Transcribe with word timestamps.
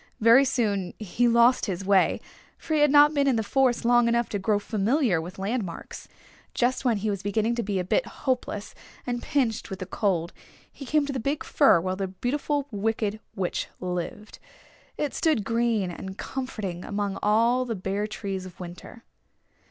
Very 0.19 0.45
soon 0.45 0.95
he 0.97 1.27
lost 1.27 1.67
his 1.67 1.85
way, 1.85 2.21
for 2.57 2.73
he 2.73 2.79
had 2.79 2.89
not 2.89 3.13
been 3.13 3.27
in 3.27 3.35
the 3.35 3.43
forest 3.43 3.85
long 3.85 4.07
enough 4.07 4.29
to 4.29 4.39
grow 4.39 4.57
familiar 4.57 5.21
with 5.21 5.37
landmarks. 5.37 6.07
Just 6.55 6.83
when 6.83 6.97
he 6.97 7.09
was 7.11 7.21
beginning 7.21 7.53
to 7.53 7.61
be 7.61 7.77
a 7.77 7.83
bit 7.83 8.07
hopeless 8.07 8.73
and 9.05 9.21
pinched 9.21 9.69
with 9.69 9.77
the 9.77 9.85
cold 9.85 10.33
he 10.73 10.87
came 10.87 11.05
to 11.05 11.13
the 11.13 11.19
big 11.19 11.43
fir 11.43 11.79
where 11.79 11.95
the 11.95 12.07
Beautiful 12.07 12.65
Wicked 12.71 13.19
Witch 13.35 13.67
lived. 13.79 14.39
It 14.97 15.13
stood 15.13 15.43
green 15.45 15.91
and 15.91 16.17
comforting 16.17 16.83
among 16.83 17.19
all 17.21 17.63
the 17.63 17.75
bare 17.75 18.07
trees 18.07 18.47
of 18.47 18.59
winter. 18.59 19.03